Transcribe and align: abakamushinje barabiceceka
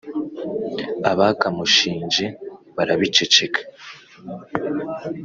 abakamushinje 1.11 2.25
barabiceceka 2.75 3.61